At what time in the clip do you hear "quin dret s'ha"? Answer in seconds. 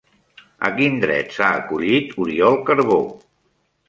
0.77-1.49